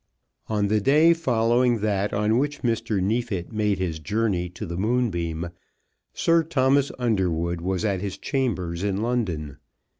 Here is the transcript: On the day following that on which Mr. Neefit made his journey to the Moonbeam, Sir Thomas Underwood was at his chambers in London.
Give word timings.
On 0.49 0.67
the 0.67 0.81
day 0.81 1.13
following 1.13 1.77
that 1.81 2.11
on 2.11 2.39
which 2.39 2.63
Mr. 2.63 2.99
Neefit 2.99 3.51
made 3.53 3.77
his 3.77 3.99
journey 3.99 4.49
to 4.49 4.65
the 4.65 4.75
Moonbeam, 4.75 5.51
Sir 6.11 6.41
Thomas 6.41 6.91
Underwood 6.97 7.61
was 7.61 7.85
at 7.85 8.01
his 8.01 8.17
chambers 8.17 8.83
in 8.83 9.03
London. 9.03 9.57